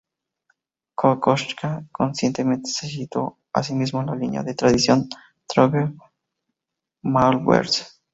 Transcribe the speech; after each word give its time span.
Kokoschka 0.95 1.85
conscientemente 1.91 2.67
se 2.71 2.87
situó 2.87 3.37
a 3.53 3.61
sí 3.61 3.75
mismo 3.75 3.99
en 3.99 4.07
la 4.07 4.15
línea 4.15 4.41
de 4.41 4.55
tradición 4.55 5.07
Troger-Maulbertsch. 5.47 7.83